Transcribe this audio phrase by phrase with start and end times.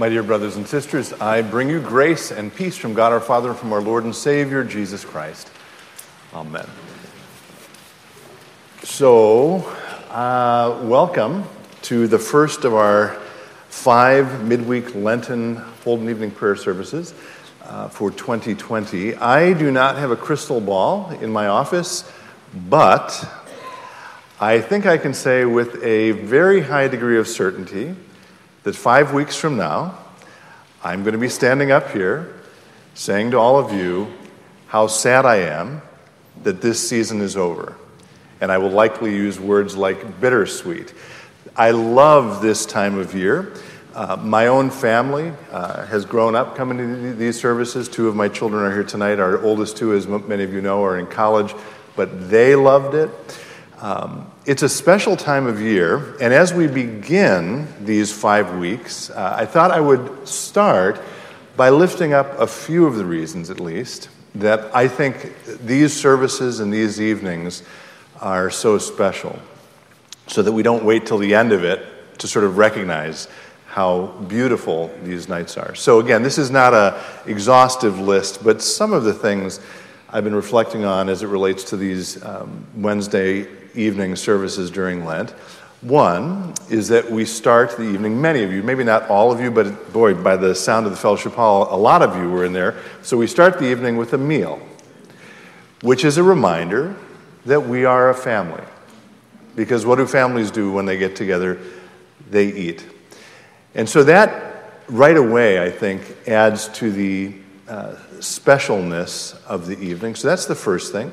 [0.00, 3.50] My dear brothers and sisters, I bring you grace and peace from God our Father
[3.50, 5.50] and from our Lord and Savior, Jesus Christ.
[6.32, 6.66] Amen.
[8.82, 9.56] So,
[10.08, 11.44] uh, welcome
[11.82, 13.08] to the first of our
[13.68, 17.12] five midweek Lenten Holden Evening Prayer services
[17.64, 19.16] uh, for 2020.
[19.16, 22.10] I do not have a crystal ball in my office,
[22.70, 23.30] but
[24.40, 27.96] I think I can say with a very high degree of certainty
[28.62, 29.98] that five weeks from now,
[30.82, 32.34] I'm going to be standing up here
[32.94, 34.12] saying to all of you
[34.66, 35.82] how sad I am
[36.42, 37.76] that this season is over.
[38.40, 40.94] And I will likely use words like bittersweet.
[41.56, 43.52] I love this time of year.
[43.94, 47.88] Uh, my own family uh, has grown up coming to these services.
[47.88, 49.18] Two of my children are here tonight.
[49.18, 51.54] Our oldest two, as many of you know, are in college,
[51.96, 53.10] but they loved it.
[53.80, 59.34] Um, it's a special time of year, and as we begin these five weeks, uh,
[59.38, 61.00] I thought I would start
[61.56, 66.60] by lifting up a few of the reasons, at least, that I think these services
[66.60, 67.62] and these evenings
[68.20, 69.38] are so special,
[70.26, 73.28] so that we don't wait till the end of it to sort of recognize
[73.64, 75.74] how beautiful these nights are.
[75.74, 79.58] So, again, this is not an exhaustive list, but some of the things
[80.10, 85.30] I've been reflecting on as it relates to these um, Wednesday evening services during Lent.
[85.80, 89.50] One is that we start the evening, many of you, maybe not all of you,
[89.50, 92.52] but boy, by the sound of the fellowship hall, a lot of you were in
[92.52, 92.76] there.
[93.02, 94.60] So we start the evening with a meal,
[95.80, 96.94] which is a reminder
[97.46, 98.62] that we are a family.
[99.56, 101.58] Because what do families do when they get together?
[102.30, 102.86] They eat.
[103.74, 107.34] And so that right away, I think, adds to the
[107.68, 110.14] uh, specialness of the evening.
[110.14, 111.12] So that's the first thing.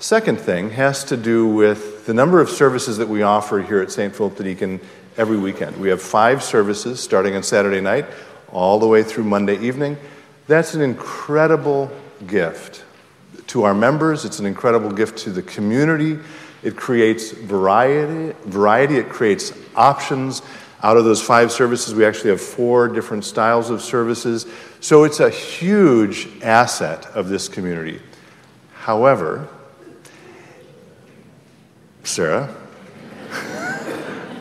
[0.00, 3.92] Second thing has to do with the number of services that we offer here at
[3.92, 4.16] St.
[4.16, 4.80] Philip the Deacon
[5.18, 5.76] every weekend.
[5.76, 8.06] We have five services starting on Saturday night
[8.50, 9.98] all the way through Monday evening.
[10.46, 11.90] That's an incredible
[12.26, 12.82] gift
[13.48, 16.18] to our members, it's an incredible gift to the community.
[16.62, 20.40] It creates variety, variety, it creates options.
[20.82, 24.46] Out of those five services, we actually have four different styles of services.
[24.80, 28.00] So it's a huge asset of this community.
[28.72, 29.46] However,
[32.20, 32.54] Sarah.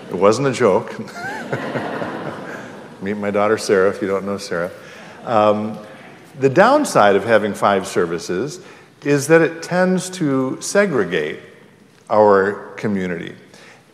[0.10, 1.00] it wasn't a joke.
[3.02, 4.70] Meet my daughter Sarah if you don't know Sarah.
[5.24, 5.80] Um,
[6.42, 8.60] the downside of having five services
[9.06, 11.40] is that it tends to segregate
[12.10, 13.34] our community.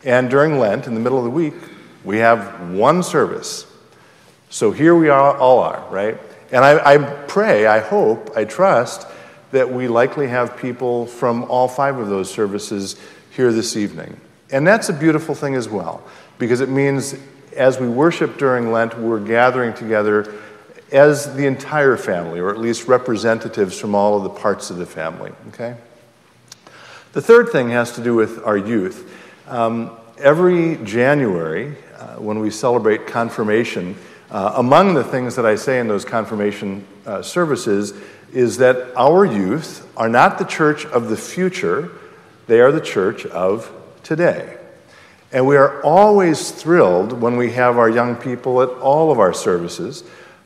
[0.04, 1.54] And during Lent, in the middle of the week,
[2.02, 3.72] we have one service.
[4.50, 6.18] So here we are, all are, right?
[6.50, 6.98] And I, I
[7.28, 9.06] pray, I hope, I trust
[9.52, 12.96] that we likely have people from all five of those services
[13.36, 14.18] here this evening.
[14.50, 16.02] And that's a beautiful thing as well,
[16.38, 17.14] because it means
[17.54, 20.34] as we worship during Lent, we're gathering together
[20.90, 24.86] as the entire family, or at least representatives from all of the parts of the
[24.86, 25.76] family, okay?
[27.12, 29.12] The third thing has to do with our youth.
[29.48, 33.96] Um, every January, uh, when we celebrate confirmation,
[34.30, 37.94] uh, among the things that I say in those confirmation uh, services
[38.32, 41.90] is that our youth are not the church of the future,
[42.46, 44.56] they are the church of today.
[45.32, 49.32] And we are always thrilled when we have our young people at all of our
[49.32, 50.04] services.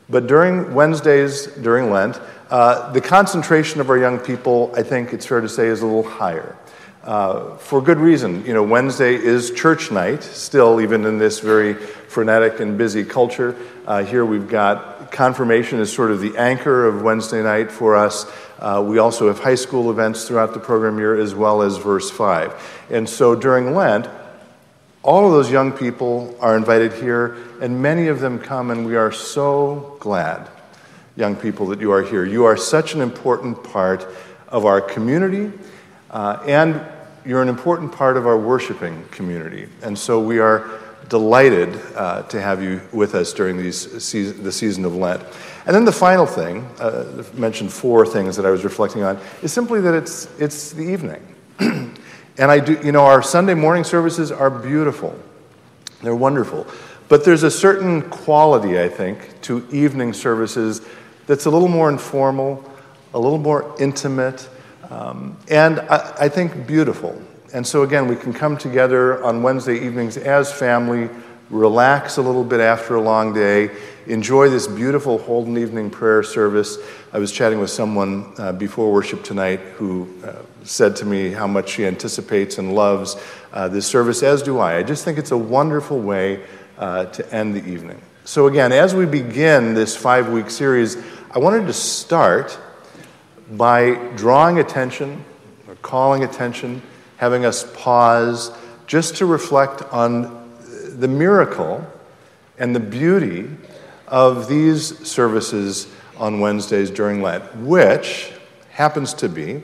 [0.09, 2.19] But during Wednesdays, during Lent,
[2.49, 5.85] uh, the concentration of our young people, I think it's fair to say, is a
[5.85, 6.57] little higher.
[7.03, 8.45] Uh, for good reason.
[8.45, 13.55] You know, Wednesday is church night, still, even in this very frenetic and busy culture.
[13.87, 18.31] Uh, here we've got confirmation as sort of the anchor of Wednesday night for us.
[18.59, 22.11] Uh, we also have high school events throughout the program year as well as verse
[22.11, 22.85] 5.
[22.91, 24.07] And so during Lent,
[25.01, 28.95] all of those young people are invited here, and many of them come, and we
[28.95, 30.47] are so glad,
[31.15, 32.23] young people, that you are here.
[32.23, 34.07] You are such an important part
[34.49, 35.51] of our community,
[36.11, 36.79] uh, and
[37.25, 39.67] you're an important part of our worshiping community.
[39.81, 40.79] And so we are
[41.09, 45.21] delighted uh, to have you with us during these season, the season of Lent.
[45.65, 49.51] And then the final thing, uh, mentioned four things that I was reflecting on, is
[49.51, 51.35] simply that it's, it's the evening.
[51.59, 51.99] and
[52.37, 55.17] I do, you know, our Sunday morning services are beautiful,
[56.01, 56.65] they're wonderful.
[57.09, 60.81] But there's a certain quality, I think, to evening services
[61.27, 62.63] that's a little more informal,
[63.13, 64.47] a little more intimate,
[64.91, 67.19] um, and I, I think beautiful.
[67.53, 71.09] And so, again, we can come together on Wednesday evenings as family,
[71.49, 73.71] relax a little bit after a long day,
[74.07, 76.77] enjoy this beautiful Holden evening prayer service.
[77.13, 80.33] I was chatting with someone uh, before worship tonight who uh,
[80.63, 83.15] said to me how much she anticipates and loves
[83.53, 84.77] uh, this service, as do I.
[84.77, 86.43] I just think it's a wonderful way
[86.77, 88.01] uh, to end the evening.
[88.25, 90.97] So, again, as we begin this five week series,
[91.31, 92.59] I wanted to start
[93.51, 95.23] by drawing attention
[95.67, 96.81] or calling attention,
[97.17, 98.51] having us pause
[98.87, 100.49] just to reflect on
[100.97, 101.85] the miracle
[102.57, 103.49] and the beauty
[104.07, 108.31] of these services on Wednesdays during Lent, which
[108.69, 109.63] happens to be,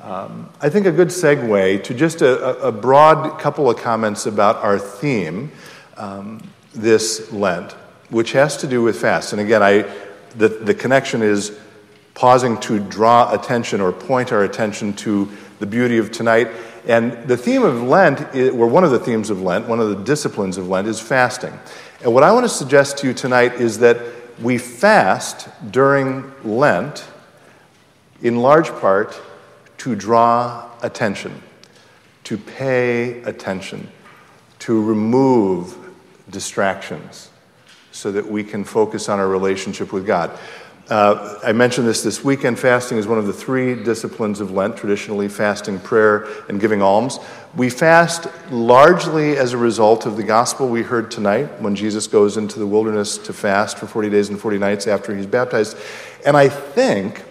[0.00, 4.56] um, I think, a good segue to just a, a, broad couple of comments about
[4.56, 5.52] our theme
[5.96, 6.42] um,
[6.74, 7.72] this Lent,
[8.08, 9.32] which has to do with fast.
[9.32, 9.84] And again, I,
[10.36, 11.58] the, the connection is
[12.14, 15.28] pausing to draw attention or point our attention to
[15.58, 16.48] the beauty of tonight.
[16.86, 20.02] And the theme of Lent, or one of the themes of Lent, one of the
[20.04, 21.58] disciplines of Lent, is fasting.
[22.02, 23.98] And what I want to suggest to you tonight is that
[24.40, 27.06] we fast during Lent
[28.22, 29.20] in large part
[29.78, 31.42] to draw attention,
[32.24, 33.88] to pay attention,
[34.60, 35.76] to remove
[36.30, 37.30] distractions
[37.92, 40.38] so that we can focus on our relationship with God.
[40.90, 42.58] Uh, I mentioned this this weekend.
[42.58, 47.20] Fasting is one of the three disciplines of Lent, traditionally fasting, prayer, and giving alms.
[47.54, 52.36] We fast largely as a result of the gospel we heard tonight when Jesus goes
[52.36, 55.76] into the wilderness to fast for 40 days and 40 nights after he's baptized.
[56.26, 57.22] And I think,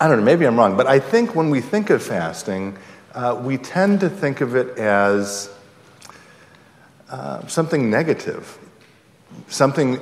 [0.00, 2.78] I don't know, maybe I'm wrong, but I think when we think of fasting,
[3.12, 5.50] uh, we tend to think of it as
[7.10, 8.58] uh, something negative,
[9.48, 10.00] something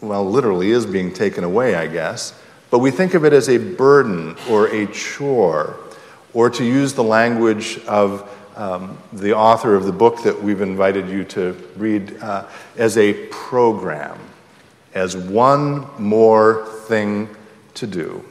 [0.00, 2.34] well, literally is being taken away, I guess,
[2.70, 5.76] but we think of it as a burden or a chore,
[6.32, 11.08] or to use the language of um, the author of the book that we've invited
[11.08, 14.18] you to read, uh, as a program,
[14.94, 17.28] as one more thing
[17.74, 18.24] to do.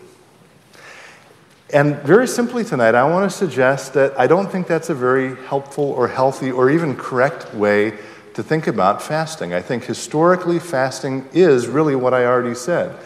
[1.71, 5.35] And very simply tonight, I want to suggest that I don't think that's a very
[5.45, 7.93] helpful or healthy or even correct way
[8.33, 9.53] to think about fasting.
[9.53, 12.97] I think historically, fasting is really what I already said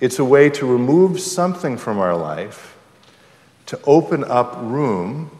[0.00, 2.76] it's a way to remove something from our life
[3.66, 5.30] to open up room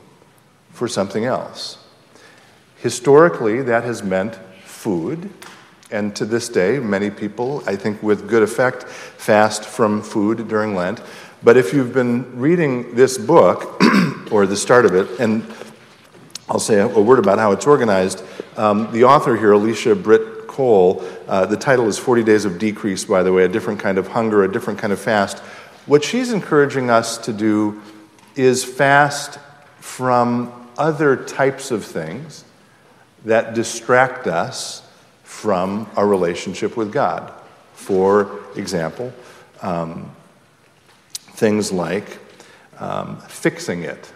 [0.72, 1.78] for something else.
[2.76, 4.34] Historically, that has meant
[4.64, 5.30] food.
[5.90, 10.74] And to this day, many people, I think with good effect, fast from food during
[10.74, 11.00] Lent.
[11.42, 13.80] But if you've been reading this book,
[14.30, 15.44] or the start of it, and
[16.50, 18.22] I'll say a word about how it's organized.
[18.56, 23.04] Um, the author here, Alicia Britt Chole, uh, the title is 40 Days of Decrease,
[23.04, 25.40] by the way, a different kind of hunger, a different kind of fast.
[25.84, 27.82] What she's encouraging us to do
[28.34, 29.38] is fast
[29.80, 32.44] from other types of things
[33.26, 34.88] that distract us
[35.24, 37.30] from our relationship with God.
[37.74, 39.12] For example,
[39.60, 40.10] um,
[41.32, 42.18] things like
[42.78, 44.12] um, fixing it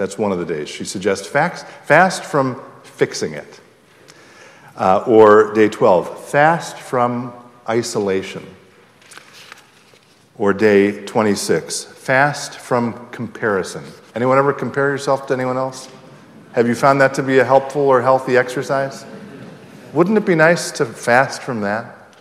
[0.00, 0.66] that's one of the days.
[0.66, 3.60] She suggests fast, from fixing it.
[4.74, 7.34] Uh, or day 12, fast from
[7.68, 8.42] isolation.
[10.38, 13.84] Or day 26, fast from comparison.
[14.14, 15.90] Anyone ever compare yourself to anyone else?
[16.52, 19.04] Have you found that to be a helpful or healthy exercise?
[19.92, 22.16] Wouldn't it be nice to fast from that?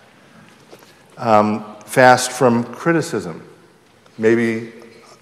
[1.15, 3.41] Um, fast from criticism.
[4.17, 4.73] Maybe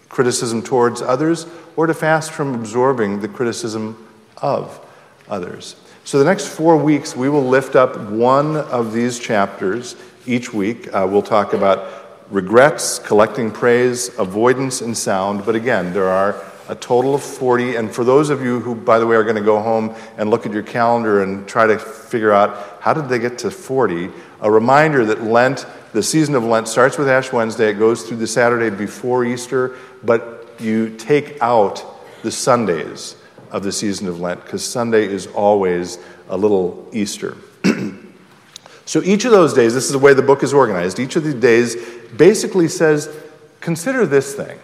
[0.09, 1.45] criticism towards others
[1.77, 4.05] or to fast from absorbing the criticism
[4.41, 4.85] of
[5.29, 5.77] others.
[6.03, 9.95] So, the next four weeks, we will lift up one of these chapters
[10.25, 10.93] each week.
[10.93, 15.45] Uh, we'll talk about regrets, collecting praise, avoidance, and sound.
[15.45, 17.75] But again, there are a total of 40.
[17.75, 20.29] And for those of you who, by the way, are going to go home and
[20.29, 24.09] look at your calendar and try to figure out how did they get to 40,
[24.41, 27.69] a reminder that Lent, the season of Lent, starts with Ash Wednesday.
[27.69, 31.83] It goes through the Saturday before Easter, but you take out
[32.23, 33.15] the Sundays
[33.51, 35.97] of the season of Lent, because Sunday is always
[36.29, 37.37] a little Easter.
[38.85, 41.23] so each of those days, this is the way the book is organized, each of
[41.23, 41.75] these days
[42.15, 43.15] basically says,
[43.61, 44.59] consider this thing,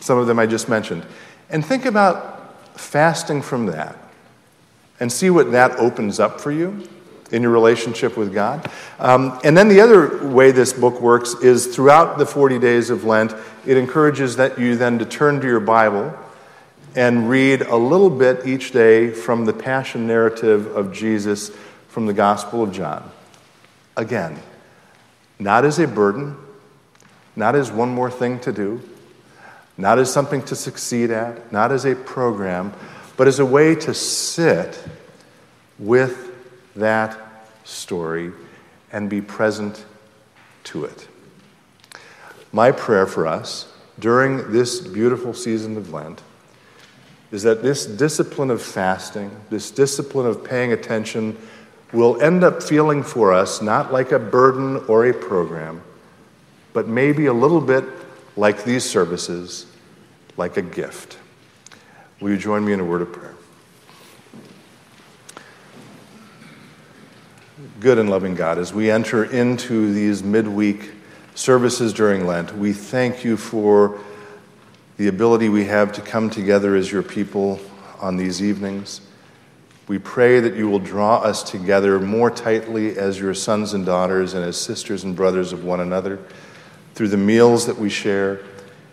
[0.00, 1.04] some of them I just mentioned,
[1.50, 3.96] and think about fasting from that
[5.00, 6.88] and see what that opens up for you
[7.32, 8.70] in your relationship with God.
[8.98, 13.04] Um, and then the other way this book works is throughout the 40 days of
[13.04, 13.34] Lent,
[13.66, 16.16] it encourages that you then to turn to your Bible
[16.94, 21.50] and read a little bit each day from the passion narrative of Jesus
[21.88, 23.10] from the Gospel of John.
[23.96, 24.40] Again,
[25.38, 26.36] not as a burden,
[27.34, 28.80] not as one more thing to do,
[29.76, 32.72] not as something to succeed at, not as a program,
[33.16, 34.82] but as a way to sit
[35.78, 36.32] with
[36.76, 37.18] that
[37.64, 38.32] story
[38.92, 39.84] and be present
[40.64, 41.08] to it.
[42.52, 46.22] My prayer for us during this beautiful season of Lent
[47.32, 51.36] is that this discipline of fasting, this discipline of paying attention
[51.92, 55.82] will end up feeling for us not like a burden or a program,
[56.72, 57.84] but maybe a little bit
[58.36, 59.66] like these services,
[60.36, 61.18] like a gift.
[62.20, 63.34] Will you join me in a word of prayer?
[67.80, 70.90] Good and loving God, as we enter into these midweek
[71.34, 73.98] services during Lent, we thank you for
[74.98, 77.58] the ability we have to come together as your people
[77.98, 79.00] on these evenings.
[79.88, 84.34] We pray that you will draw us together more tightly as your sons and daughters
[84.34, 86.18] and as sisters and brothers of one another
[86.92, 88.42] through the meals that we share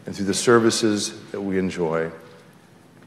[0.06, 2.10] and through the services that we enjoy.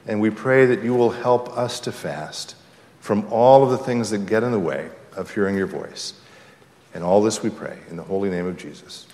[0.06, 2.56] And we pray that you will help us to fast
[3.00, 6.14] from all of the things that get in the way of hearing your voice.
[6.94, 9.06] And all this we pray in the holy name of Jesus.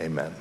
[0.00, 0.34] Amen.